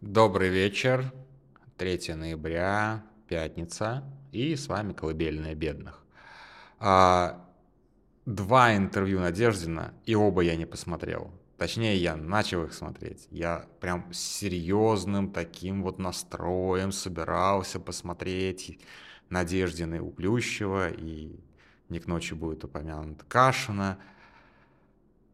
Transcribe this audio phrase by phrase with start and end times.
[0.00, 1.12] Добрый вечер,
[1.76, 6.06] 3 ноября, пятница, и с вами «Колыбельная бедных».
[6.78, 7.44] А,
[8.24, 11.32] два интервью Надеждина, и оба я не посмотрел.
[11.56, 13.26] Точнее, я начал их смотреть.
[13.32, 18.78] Я прям серьезным таким вот настроем собирался посмотреть
[19.30, 21.40] Надеждина и Уплющева, и
[21.88, 23.98] не к ночи будет упомянут Кашина.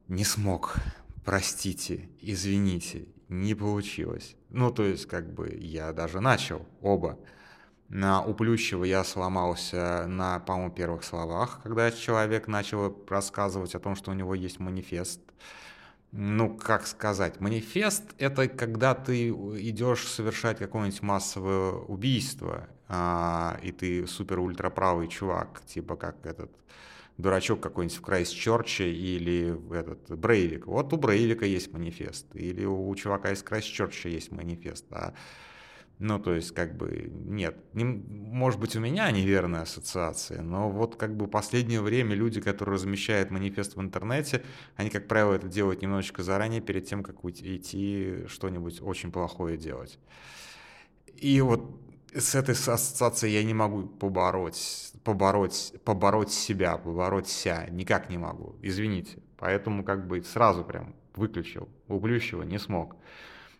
[0.08, 0.76] Не смог,
[1.22, 4.36] простите, извините, не получилось.
[4.50, 7.18] Ну, то есть, как бы, я даже начал оба.
[7.88, 13.94] На у Плющева я сломался на, по-моему, первых словах, когда человек начал рассказывать о том,
[13.94, 15.20] что у него есть манифест.
[16.12, 24.06] Ну, как сказать, манифест— это когда ты идешь совершать какое-нибудь массовое убийство, а, и ты
[24.06, 26.52] супер-ультраправый чувак, типа как этот
[27.16, 30.66] дурачок какой-нибудь в Крайстчерче или этот Брейвик.
[30.66, 34.86] Вот у Брейвика есть манифест, или у чувака из Крайстчерча есть манифест.
[34.90, 35.14] А,
[36.00, 40.96] ну, то есть, как бы, нет, не, может быть, у меня неверная ассоциация, но вот
[40.96, 44.42] как бы в последнее время люди, которые размещают манифест в интернете,
[44.74, 50.00] они, как правило, это делают немножечко заранее, перед тем, как идти что-нибудь очень плохое делать.
[51.14, 51.80] И вот
[52.14, 58.56] с этой ассоциацией я не могу побороть, побороть, побороть себя, побороть себя, никак не могу,
[58.62, 59.18] извините.
[59.36, 62.96] Поэтому как бы сразу прям выключил, у Плющева не смог.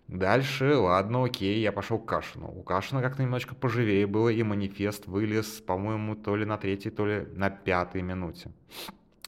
[0.09, 2.53] Дальше, ладно, окей, я пошел к Кашину.
[2.55, 7.07] У Кашина как-то немножко поживее было, и манифест вылез, по-моему, то ли на третьей, то
[7.07, 8.51] ли на пятой минуте.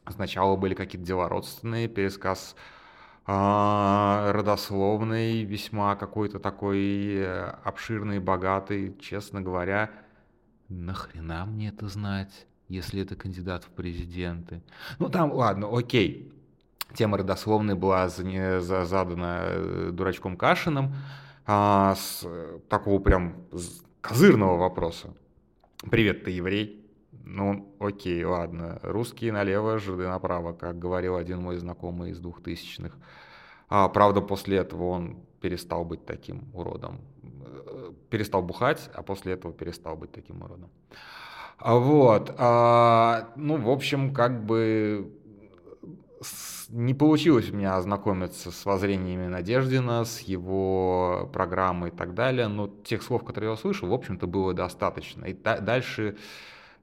[0.08, 2.54] Сначала были какие-то дела родственные, пересказ
[3.28, 9.91] а, родословный, весьма какой-то такой э, обширный, богатый, честно говоря.
[10.69, 14.62] Нахрена мне это знать, если это кандидат в президенты?
[15.00, 16.32] Ну там, ладно, окей.
[16.94, 20.94] Тема родословной была задана э, дурачком Кашиным
[21.44, 22.24] а, с
[22.69, 23.44] такого прям
[24.00, 25.12] козырного вопроса.
[25.91, 26.85] Привет, ты еврей?
[27.27, 28.78] Ну, окей, ладно.
[28.82, 32.97] Русские налево, жиды направо, как говорил один мой знакомый из двухтысячных.
[33.69, 37.00] А, правда, после этого он перестал быть таким уродом.
[38.10, 40.70] Перестал бухать, а после этого перестал быть таким уродом.
[41.59, 42.32] А вот.
[42.38, 45.12] А, ну, в общем, как бы
[46.69, 52.69] не получилось у меня ознакомиться с воззрениями Надеждина, с его программой и так далее, но
[52.69, 55.25] тех слов, которые я услышал, в общем-то, было достаточно.
[55.25, 56.16] И дальше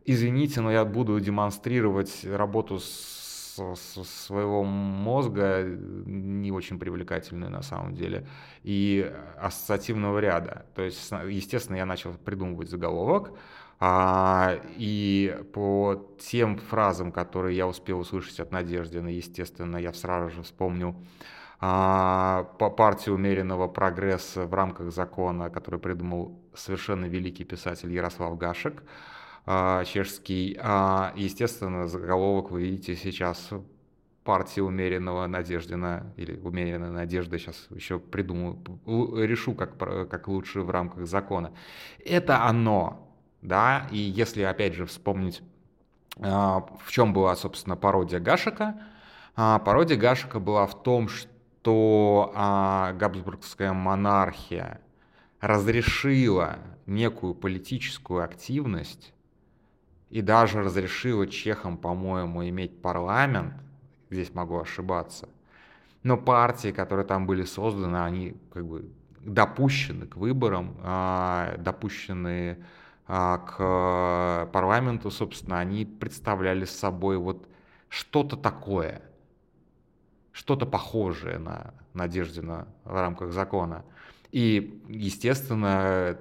[0.06, 7.96] извините, но я буду демонстрировать работу с, с своего мозга, не очень привлекательную на самом
[7.96, 8.28] деле,
[8.64, 10.66] и ассоциативного ряда.
[10.76, 13.32] То есть, естественно, я начал придумывать заголовок,
[13.80, 20.44] а, и по тем фразам, которые я успел услышать от Надеждина, естественно, я сразу же
[20.44, 20.96] вспомнил
[21.60, 28.84] а, по партии умеренного прогресса в рамках закона, который придумал совершенно великий писатель Ярослав Гашек,
[29.46, 30.58] чешский.
[30.62, 33.50] А, естественно, заголовок вы видите сейчас
[34.24, 38.58] партии умеренного Надеждина или умеренная надежда, сейчас еще придумаю,
[39.26, 41.52] решу, как, как лучше в рамках закона.
[42.06, 45.42] Это оно, да, и если, опять же, вспомнить,
[46.20, 48.76] а, в чем была, собственно, пародия Гашика,
[49.36, 52.32] пародия Гашика была в том, что
[52.98, 54.80] Габсбургская монархия
[55.42, 59.14] разрешила некую политическую активность
[60.14, 63.56] и даже разрешила чехам, по-моему, иметь парламент,
[64.12, 65.28] здесь могу ошибаться,
[66.04, 68.92] но партии, которые там были созданы, они как бы
[69.22, 72.64] допущены к выборам, а, допущены
[73.08, 77.48] а, к парламенту, собственно, они представляли собой вот
[77.90, 79.02] что-то такое,
[80.32, 83.84] что-то похожее на Надеждина в рамках закона.
[84.32, 86.20] И, естественно,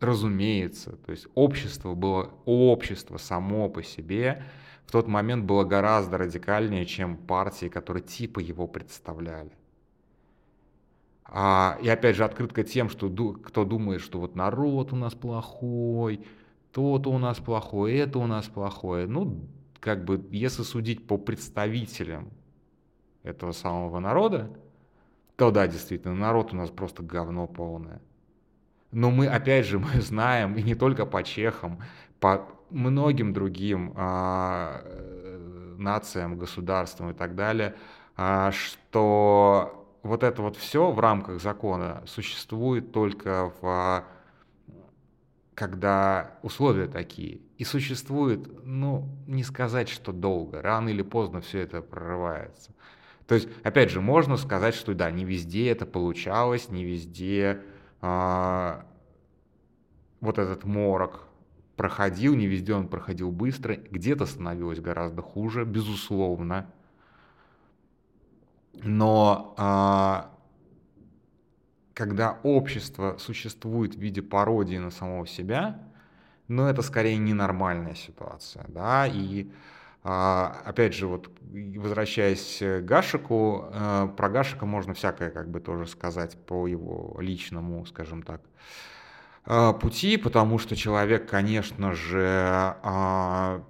[0.00, 4.44] разумеется, то есть общество было, общество само по себе
[4.86, 9.50] в тот момент было гораздо радикальнее, чем партии, которые типа его представляли.
[11.24, 13.10] А, и опять же, открытка тем, что
[13.42, 16.24] кто думает, что вот народ у нас плохой,
[16.72, 19.08] то-то у нас плохое, это у нас плохое.
[19.08, 19.40] Ну,
[19.80, 22.30] как бы, если судить по представителям
[23.24, 24.50] этого самого народа,
[25.36, 28.00] то да, действительно, народ у нас просто говно полное.
[28.96, 31.82] Но мы, опять же, мы знаем, и не только по чехам,
[32.18, 34.80] по многим другим а,
[35.76, 37.74] нациям, государствам и так далее,
[38.16, 44.04] а, что вот это вот все в рамках закона существует только в
[45.54, 47.40] когда условия такие.
[47.58, 52.72] И существует, ну, не сказать, что долго, рано или поздно все это прорывается.
[53.26, 57.75] То есть, опять же, можно сказать, что да, не везде это получалось, не везде а,
[58.00, 58.86] вот
[60.38, 61.26] этот морок
[61.76, 66.66] проходил, не везде он проходил быстро, где-то становилось гораздо хуже, безусловно.
[68.82, 70.30] Но а,
[71.94, 75.82] когда общество существует в виде пародии на самого себя,
[76.48, 79.46] ну, это скорее ненормальная ситуация, да, и а,
[80.06, 86.36] опять же, вот возвращаясь к Гашику, э, про Гашика можно всякое как бы тоже сказать
[86.46, 88.40] по его личному, скажем так,
[89.46, 93.64] э, пути, потому что человек, конечно же, а,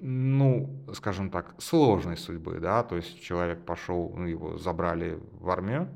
[0.00, 5.88] ну, скажем так, сложной судьбы, да, то есть человек пошел, ну, его забрали в армию,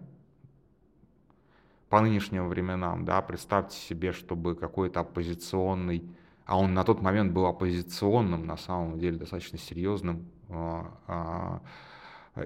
[1.89, 6.05] по нынешним временам, да, представьте себе, чтобы какой-то оппозиционный,
[6.51, 11.61] а он на тот момент был оппозиционным, на самом деле достаточно серьезным, а, а,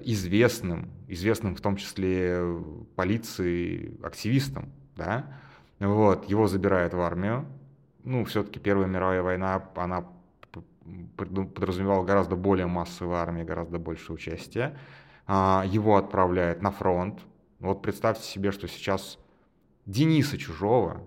[0.03, 2.39] известным, известным в том числе
[2.95, 5.25] полиции, активистом, да,
[5.79, 7.47] вот, его забирают в армию,
[8.03, 10.05] ну, все-таки Первая мировая война, она
[11.17, 14.77] подразумевала гораздо более массовую армию, гораздо больше участия,
[15.25, 17.21] а, его отправляют на фронт,
[17.57, 19.17] вот представьте себе, что сейчас
[19.87, 21.01] Дениса Чужого,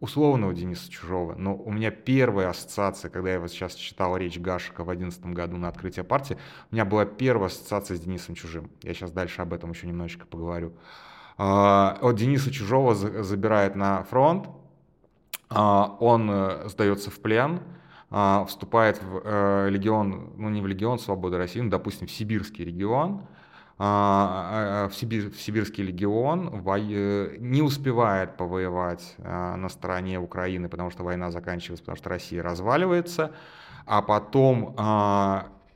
[0.00, 4.82] условного Дениса Чужого, но у меня первая ассоциация, когда я вот сейчас читал речь Гашика
[4.82, 6.36] в 2011 году на открытие партии,
[6.70, 8.70] у меня была первая ассоциация с Денисом Чужим.
[8.82, 10.72] Я сейчас дальше об этом еще немножечко поговорю.
[11.36, 14.48] А, вот Дениса Чужого забирает на фронт,
[15.50, 17.60] а, он э, сдается в плен,
[18.10, 22.64] а, вступает в э, легион, ну не в легион Свободы России, ну, допустим, в сибирский
[22.64, 23.22] регион,
[23.78, 31.04] в, Сибирь, в Сибирский легион, э, не успевает повоевать а, на стороне Украины, потому что
[31.04, 33.32] война заканчивается, потому что Россия разваливается,
[33.86, 34.74] а потом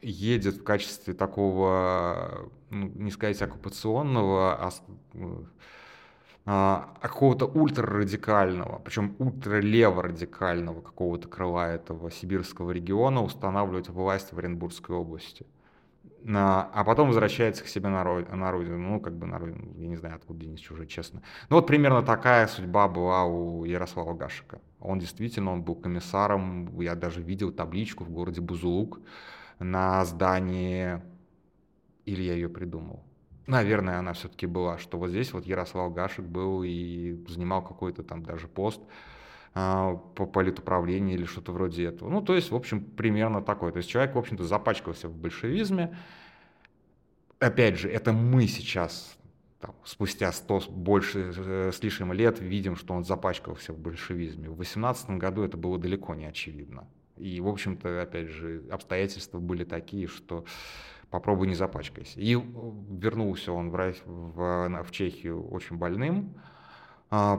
[0.02, 4.70] едет в качестве такого, ну, не сказать оккупационного,
[6.44, 15.46] а какого-то ультрарадикального, причем ультралеворадикального какого-то крыла этого сибирского региона устанавливать власть в Оренбургской области
[16.24, 18.78] а потом возвращается к себе на, родину.
[18.78, 21.22] Ну, как бы на родину, я не знаю, откуда Денис Чужой, честно.
[21.48, 24.60] Ну, вот примерно такая судьба была у Ярослава Гашика.
[24.80, 29.00] Он действительно, он был комиссаром, я даже видел табличку в городе Бузулук
[29.58, 31.00] на здании,
[32.04, 33.04] или я ее придумал.
[33.46, 38.22] Наверное, она все-таки была, что вот здесь вот Ярослав Гашек был и занимал какой-то там
[38.22, 38.80] даже пост
[39.54, 42.08] по политуправлению или что-то вроде этого.
[42.08, 43.70] Ну, то есть, в общем, примерно такое.
[43.72, 45.96] То есть человек, в общем-то, запачкался в большевизме.
[47.38, 49.18] Опять же, это мы сейчас,
[49.60, 54.48] там, спустя 100 больше э, с лишним лет, видим, что он запачкался в большевизме.
[54.48, 56.86] В 18 году это было далеко не очевидно.
[57.18, 60.46] И, в общем-то, опять же, обстоятельства были такие, что
[61.10, 62.18] попробуй не запачкайся.
[62.20, 66.51] И вернулся он в, в, в Чехию очень больным, а,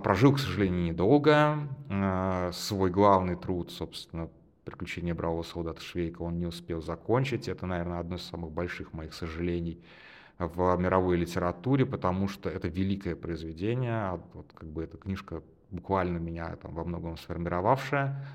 [0.03, 1.67] прожил, к сожалению, недолго.
[1.89, 4.29] А, свой главный труд, собственно,
[4.65, 7.47] «Приключения бравого солдата Швейка» он не успел закончить.
[7.47, 9.83] Это, наверное, одно из самых больших моих сожалений
[10.37, 13.93] в мировой литературе, потому что это великое произведение.
[13.93, 15.41] А вот как бы эта книжка
[15.71, 18.25] буквально меня там во многом сформировавшая.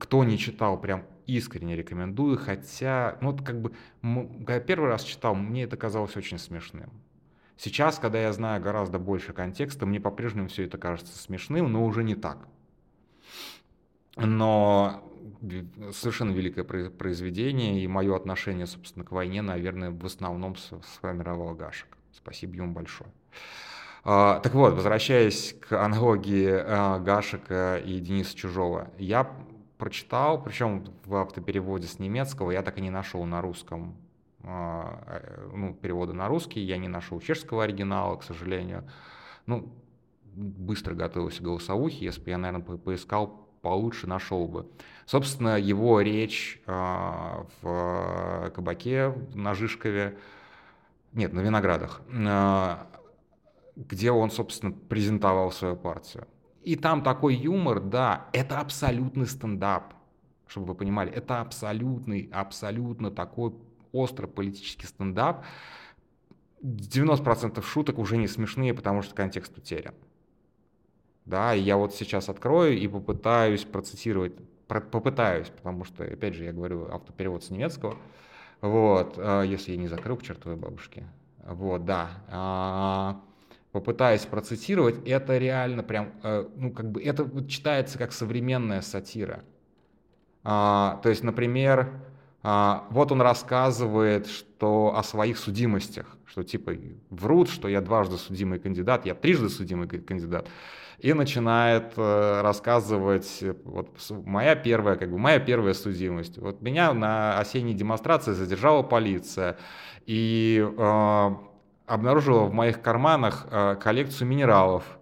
[0.00, 3.72] Кто не читал, прям искренне рекомендую, хотя, ну, вот как бы,
[4.02, 6.90] когда я первый раз читал, мне это казалось очень смешным.
[7.56, 12.04] Сейчас, когда я знаю гораздо больше контекста, мне по-прежнему все это кажется смешным, но уже
[12.04, 12.48] не так.
[14.16, 15.02] Но
[15.92, 21.88] совершенно великое произведение, и мое отношение, собственно, к войне, наверное, в основном сформировал Гашек.
[22.12, 23.10] Спасибо ему большое.
[24.04, 29.30] А, так вот, возвращаясь к аналогии а, Гашика и Дениса Чужого, я
[29.78, 33.96] прочитал, причем в автопереводе с немецкого, я так и не нашел на русском
[34.46, 38.88] ну, перевода на русский, я не нашел чешского оригинала, к сожалению.
[39.46, 39.72] Ну,
[40.36, 44.70] быстро готовился голосовухи, если бы я, наверное, поискал получше, нашел бы.
[45.06, 50.18] Собственно, его речь а, в кабаке на Жишкове,
[51.12, 52.86] нет, на Виноградах, а,
[53.74, 56.28] где он, собственно, презентовал свою партию.
[56.62, 59.94] И там такой юмор, да, это абсолютный стендап,
[60.46, 63.52] чтобы вы понимали, это абсолютный, абсолютно такой
[63.96, 65.44] острый политический стендап.
[66.62, 69.94] 90% шуток уже не смешные, потому что контекст утерян.
[71.24, 74.32] Да, и я вот сейчас открою и попытаюсь процитировать,
[74.68, 77.96] попытаюсь, потому что, опять же, я говорю автоперевод с немецкого,
[78.60, 81.04] вот, а, если я не закрыл к чертовой бабушке.
[81.44, 82.10] Вот, да.
[82.28, 83.20] А,
[83.72, 89.44] попытаюсь процитировать, это реально прям, э, ну, как бы, это читается как современная сатира.
[90.44, 91.90] А, то есть, например,
[92.90, 96.72] вот он рассказывает, что о своих судимостях, что типа
[97.10, 100.48] врут, что я дважды судимый кандидат, я трижды судимый кандидат
[100.98, 106.38] и начинает э, рассказывать, вот моя первая, как бы, моя первая судимость.
[106.38, 109.58] Вот меня на осенней демонстрации задержала полиция
[110.06, 111.30] и э,
[111.86, 114.95] обнаружила в моих карманах э, коллекцию минералов, а,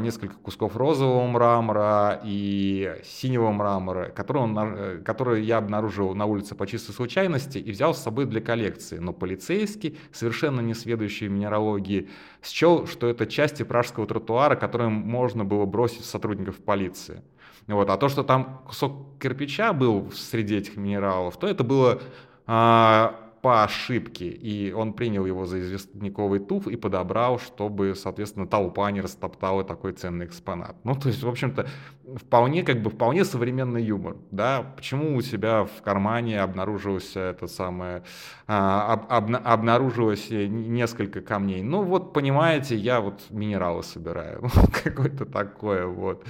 [0.00, 6.54] несколько кусков розового мрамора и синего мрамора, которые, он, э, которые я обнаружил на улице
[6.54, 8.98] по чистой случайности и взял с собой для коллекции.
[8.98, 12.08] Но полицейский, совершенно не сведущий в минералогии,
[12.44, 17.22] счел, что это части пражского тротуара, которые можно было бросить сотрудников полиции.
[17.66, 17.90] Вот.
[17.90, 22.00] А то, что там кусок кирпича был среди этих минералов, то это было
[22.46, 28.90] а, по ошибке, и он принял его за известняковый туф и подобрал, чтобы, соответственно, толпа
[28.90, 30.74] не растоптала такой ценный экспонат.
[30.82, 31.68] Ну, то есть, в общем-то,
[32.16, 38.02] вполне, как бы, вполне современный юмор, да, почему у себя в кармане обнаружилось это самое,
[38.48, 44.50] а, об, об, обнаружилось несколько камней, ну, вот, понимаете, я вот минералы собираю,
[44.84, 46.24] какое-то такое, вот,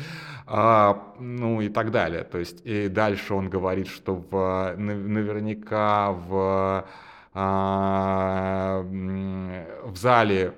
[0.47, 6.85] а, ну, и так далее, то есть, и дальше он говорит, что в, наверняка в
[7.37, 8.87] в
[9.97, 10.55] зале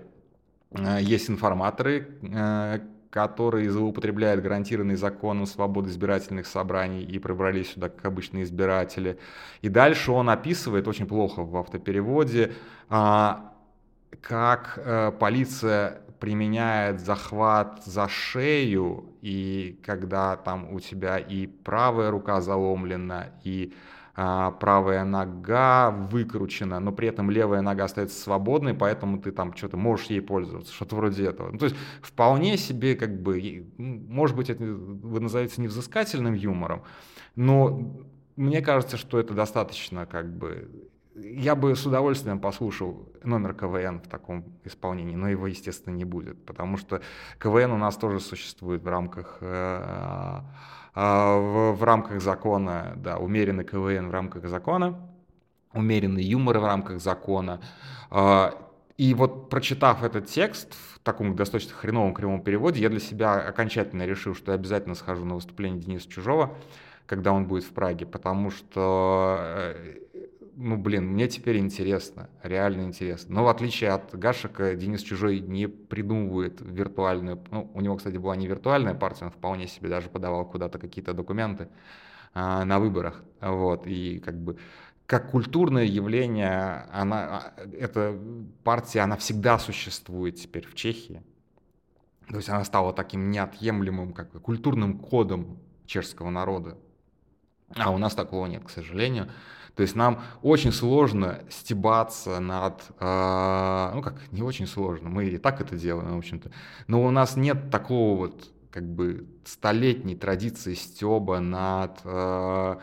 [0.70, 2.78] э, есть информаторы, э,
[3.11, 9.18] которые злоупотребляют гарантированный законом свободы избирательных собраний и пробрались сюда как обычные избиратели.
[9.61, 12.52] И дальше он описывает, очень плохо в автопереводе,
[12.88, 13.54] а,
[14.20, 22.40] как э, полиция применяет захват за шею, и когда там у тебя и правая рука
[22.40, 29.30] заломлена, и а, правая нога выкручена, но при этом левая нога остается свободной, поэтому ты
[29.30, 31.52] там что-то можешь ей пользоваться, что-то вроде этого.
[31.52, 36.82] Ну, то есть вполне себе, как бы, может быть, это вы назовете невзыскательным юмором,
[37.37, 37.96] но
[38.34, 40.68] мне кажется, что это достаточно, как бы,
[41.14, 46.44] я бы с удовольствием послушал номер КВН в таком исполнении, но его, естественно, не будет,
[46.44, 47.02] потому что
[47.38, 50.44] КВН у нас тоже существует в рамках э, а,
[50.99, 54.99] в, в рамках закона, да, умеренный КВН в рамках закона,
[55.73, 57.61] умеренный юмор в рамках закона.
[58.11, 58.55] А,
[58.97, 64.07] и вот прочитав этот текст в таком достаточно хреновом кривом переводе, я для себя окончательно
[64.07, 66.57] решил, что я обязательно схожу на выступление Дениса Чужого,
[67.07, 69.99] когда он будет в Праге, потому что э,
[70.61, 73.33] ну, блин, мне теперь интересно, реально интересно.
[73.33, 78.35] Но в отличие от Гашика, Денис Чужой не придумывает виртуальную, ну, у него, кстати, была
[78.35, 81.69] не виртуальная партия, он вполне себе даже подавал куда-то какие-то документы
[82.35, 84.59] а, на выборах, вот, и как бы
[85.07, 88.19] как культурное явление, она, а, эта
[88.65, 91.23] партия, она всегда существует теперь в Чехии.
[92.29, 96.77] То есть она стала таким неотъемлемым как бы, культурным кодом чешского народа.
[97.77, 99.31] А у нас такого нет, к сожалению.
[99.78, 105.38] То есть нам очень сложно стебаться над, э, ну как, не очень сложно, мы и
[105.38, 106.50] так это делаем, в общем-то,
[106.88, 112.76] но у нас нет такого вот как бы столетней традиции стеба над э,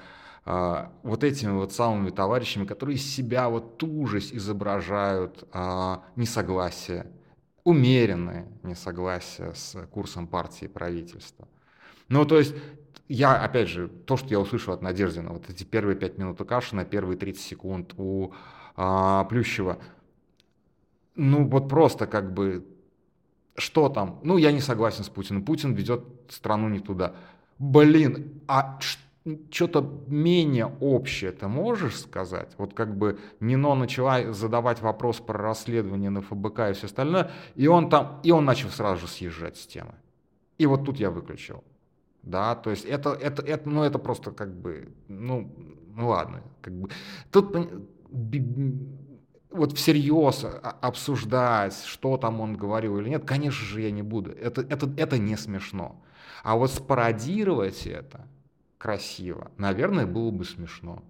[0.46, 7.08] э, вот этими вот самыми товарищами, которые из себя вот ужас изображают э, несогласие,
[7.66, 11.46] умеренное несогласие с курсом партии и правительства.
[12.08, 12.56] Ну, то есть
[13.08, 16.46] я, опять же, то, что я услышал от Надеждина, вот эти первые 5 минут у
[16.46, 18.34] Кашина, первые 30 секунд у
[18.76, 19.80] а, Плющева,
[21.16, 22.66] ну вот просто как бы,
[23.56, 24.20] что там?
[24.24, 25.46] Ну, я не согласен с Путиным.
[25.46, 27.16] Путин ведет страну не туда.
[27.58, 28.80] Блин, а
[29.50, 32.52] что-то менее общее ты можешь сказать?
[32.58, 37.68] Вот как бы Нино начала задавать вопрос про расследование на ФБК и все остальное, и
[37.68, 39.96] он там, и он начал сразу же съезжать с темы.
[40.58, 41.64] И вот тут я выключил
[42.26, 45.54] да, то есть это, это, это, ну, это просто как бы, ну,
[45.96, 46.90] ну ладно, как бы,
[47.32, 47.56] тут
[49.52, 50.46] вот всерьез
[50.82, 55.18] обсуждать, что там он говорил или нет, конечно же, я не буду, это, это, это
[55.18, 56.04] не смешно,
[56.44, 58.28] а вот спародировать это
[58.78, 61.04] красиво, наверное, было бы смешно.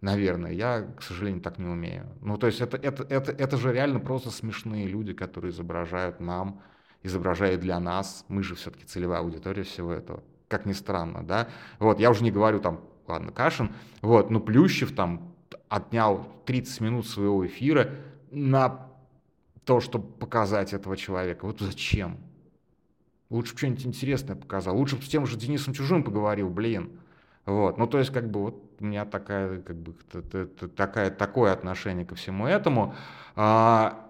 [0.00, 2.06] Наверное, я, к сожалению, так не умею.
[2.20, 6.62] Ну, то есть это, это, это, это же реально просто смешные люди, которые изображают нам
[7.02, 12.00] изображает для нас, мы же все-таки целевая аудитория всего этого, как ни странно, да, вот,
[12.00, 15.34] я уже не говорю там, ладно, Кашин, вот, но Плющев там
[15.68, 17.90] отнял 30 минут своего эфира
[18.30, 18.88] на
[19.64, 22.18] то, чтобы показать этого человека, вот зачем?
[23.30, 26.98] Лучше бы что-нибудь интересное показал, лучше бы с тем же Денисом Чужим поговорил, блин,
[27.44, 29.94] вот, ну то есть как бы вот у меня такая, как бы,
[30.76, 32.94] такая, такое отношение ко всему этому,
[33.36, 34.07] а,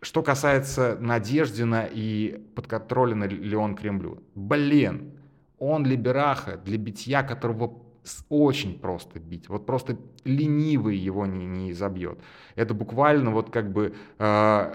[0.00, 4.22] что касается Надеждина и подконтролен ли он Кремлю.
[4.34, 5.12] Блин,
[5.58, 7.82] он либераха, для битья которого
[8.28, 9.48] очень просто бить.
[9.48, 12.20] Вот просто ленивый его не, не изобьет.
[12.54, 14.74] Это буквально вот как бы э,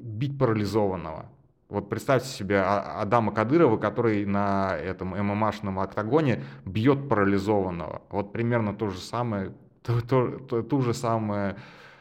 [0.00, 1.26] бить парализованного.
[1.68, 8.02] Вот представьте себе а, Адама Кадырова, который на этом ММАшном октагоне бьет парализованного.
[8.08, 9.52] Вот примерно то же самое,
[9.82, 11.56] ту, ту, ту, ту же самую э,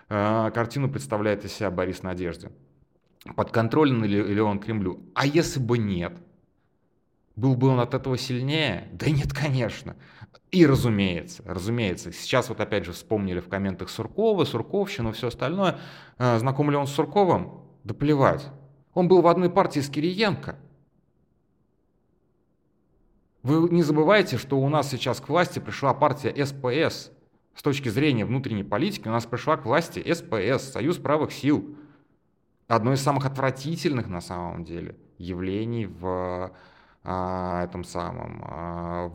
[0.08, 2.52] картину представляет из себя Борис Надеждин.
[3.36, 5.02] Подконтролен ли, ли он Кремлю?
[5.14, 6.18] А если бы нет?
[7.36, 8.90] Был бы он от этого сильнее?
[8.94, 9.96] Да нет, конечно.
[10.52, 15.80] И разумеется, разумеется, сейчас вот опять же вспомнили в комментах Суркова, Сурковщину, все остальное.
[16.18, 17.64] Э, знаком ли он с Сурковым?
[17.84, 18.48] Да плевать.
[18.94, 20.58] Он был в одной партии с Кириенко.
[23.44, 27.12] Вы не забывайте, что у нас сейчас к власти пришла партия СПС.
[27.58, 31.76] С точки зрения внутренней политики у нас пришла к власти СПС, Союз правых сил.
[32.68, 36.54] Одно из самых отвратительных на самом деле явлений в
[37.04, 39.12] а, этом самом, а,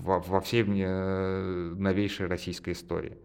[0.00, 3.16] во, во всей э, новейшей российской истории.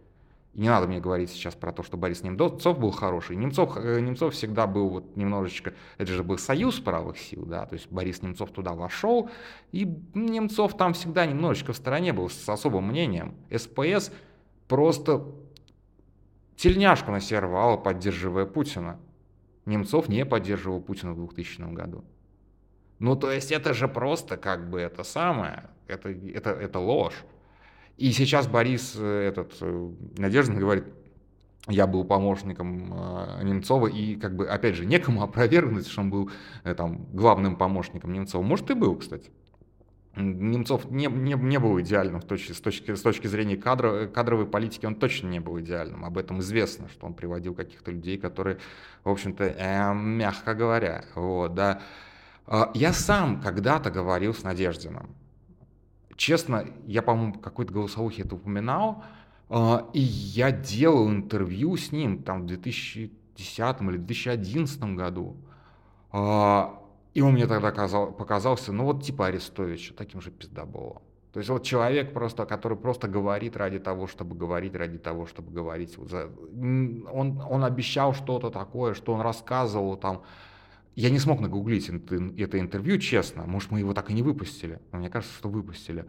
[0.53, 3.36] И не надо мне говорить сейчас про то, что Борис Немцов был хороший.
[3.36, 7.74] Немцов, э, Немцов всегда был вот немножечко, это же был союз правых сил, да, то
[7.74, 9.31] есть Борис Немцов туда вошел,
[9.72, 13.33] и Немцов там всегда немножечко в стороне был с особым мнением.
[13.50, 14.12] СПС
[14.73, 15.23] просто
[16.55, 18.99] тельняшку на себя рвала, поддерживая Путина.
[19.67, 22.03] Немцов не поддерживал Путина в 2000 году.
[22.97, 27.23] Ну, то есть это же просто как бы это самое, это, это, это ложь.
[27.97, 30.85] И сейчас Борис, э, этот, э, Надеждин говорит,
[31.67, 36.31] я был помощником э, Немцова, и как бы, опять же, некому опровергнуть, что он был
[36.63, 38.41] там главным помощником Немцова.
[38.41, 39.29] Может, и был, кстати.
[40.15, 44.46] Немцов не, не, не был идеальным в точки, с, точки, с точки зрения кадра, кадровой
[44.46, 46.05] политики, он точно не был идеальным.
[46.05, 48.60] Об этом известно, что он приводил каких-то людей, которые,
[49.03, 51.82] в общем-то, э, мягко говоря, вот, да.
[52.46, 55.15] А, я сам когда-то говорил с Надеждином,
[56.15, 59.03] честно, я, по-моему, какой-то голосовухе это упоминал,
[59.50, 65.38] а, и я делал интервью с ним там в 2010 или 2011 году.
[67.13, 71.02] И он мне тогда казал, показался, ну вот типа Арестовича, таким же пиздоболом.
[71.32, 75.52] То есть вот человек просто, который просто говорит ради того, чтобы говорить, ради того, чтобы
[75.52, 75.97] говорить.
[75.97, 80.21] Он, он обещал что-то такое, что он рассказывал там,
[80.95, 83.45] я не смог нагуглить это интервью, честно.
[83.47, 84.80] Может, мы его так и не выпустили.
[84.91, 86.06] Но мне кажется, что выпустили.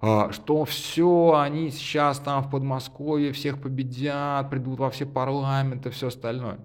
[0.00, 6.08] А, что все, они сейчас там в Подмосковье всех победят, придут во все парламенты, все
[6.08, 6.58] остальное.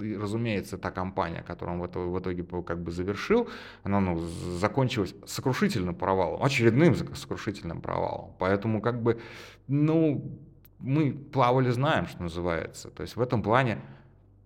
[0.00, 3.48] И, разумеется, та компания, которую он в, итоге как бы завершил,
[3.82, 8.32] она ну, закончилась сокрушительным провалом, очередным сокрушительным провалом.
[8.38, 9.20] Поэтому как бы,
[9.68, 10.38] ну,
[10.80, 12.90] мы плавали, знаем, что называется.
[12.90, 13.80] То есть в этом плане,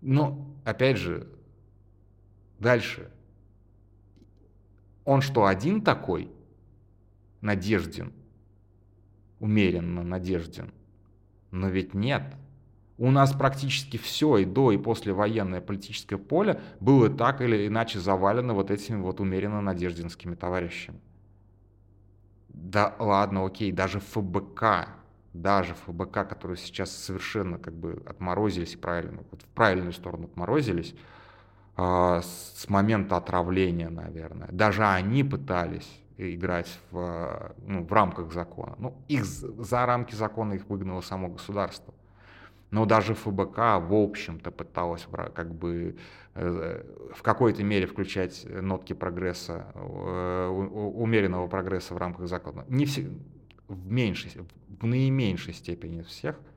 [0.03, 1.27] но опять же,
[2.59, 3.11] Дальше.
[5.05, 6.31] Он что, один такой?
[7.41, 8.13] Надежден.
[9.39, 10.73] Умеренно надежден.
[11.51, 12.35] Но ведь нет.
[12.99, 18.01] У нас практически все и до, и после военное политическое поле было так или иначе
[18.01, 21.01] завалено вот этими вот умеренно надежденскими товарищами.
[22.49, 24.89] Да ладно, окей, даже ФБК,
[25.33, 30.97] даже ФБК, которые сейчас совершенно как бы отморозились, правильно, вот в правильную сторону отморозились,
[31.77, 34.49] а, с момента отравления, наверное.
[34.51, 38.75] Даже они пытались играть в, ну, в рамках закона.
[38.79, 41.95] Ну, их за рамки закона их выгнало само государство.
[42.71, 45.97] Но даже ФБК, в общем-то, пыталась как бы
[46.35, 46.83] э,
[47.15, 52.65] в какой-то мере включать нотки прогресса, э, умеренного прогресса в рамках закона.
[52.69, 53.11] Не все,
[53.69, 54.33] в меньшей,
[54.81, 56.37] в наименьшей степени всех–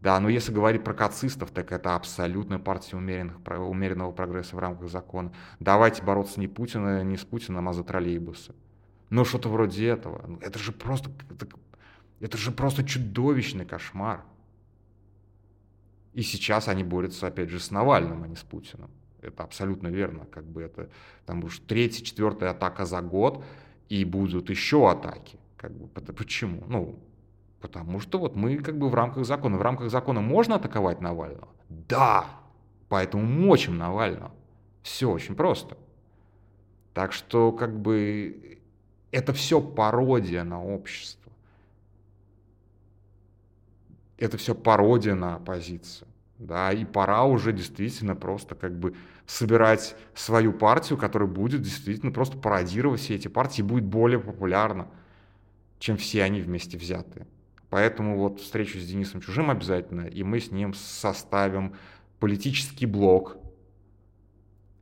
[0.00, 4.88] да, но если говорить про кацистов, так это абсолютная партия умеренных, умеренного прогресса в рамках
[4.88, 5.32] закона.
[5.58, 8.54] Давайте бороться не Путина, не с Путиным, а за троллейбусы.
[9.10, 10.38] Ну, что-то вроде этого.
[10.40, 11.46] Это же просто, это,
[12.20, 14.24] это же просто чудовищный кошмар.
[16.12, 18.90] И сейчас они борются, опять же, с Навальным, а не с Путиным.
[19.22, 20.26] Это абсолютно верно.
[20.26, 20.88] Как бы это
[21.26, 23.44] там уж третья, четвертая атака за год,
[23.88, 25.38] и будут еще атаки.
[25.56, 26.64] Как бы, почему?
[26.66, 26.98] Ну,
[27.60, 29.58] Потому что вот мы как бы в рамках закона.
[29.58, 31.48] В рамках закона можно атаковать Навального?
[31.68, 32.26] Да!
[32.88, 34.32] Поэтому мочим Навального.
[34.82, 35.76] Все очень просто.
[36.94, 38.58] Так что как бы
[39.12, 41.29] это все пародия на общество.
[44.20, 46.06] Это все пародия на оппозицию.
[46.38, 48.94] Да, и пора уже действительно просто как бы
[49.26, 54.88] собирать свою партию, которая будет действительно просто пародировать все эти партии и будет более популярна,
[55.78, 57.26] чем все они вместе взятые.
[57.68, 61.76] Поэтому вот встречу с Денисом Чужим обязательно, и мы с ним составим
[62.18, 63.36] политический блок,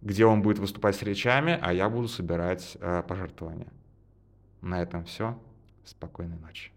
[0.01, 3.73] где он будет выступать с речами, а я буду собирать э, пожертвования.
[4.61, 5.37] На этом все.
[5.85, 6.71] Спокойной ночи.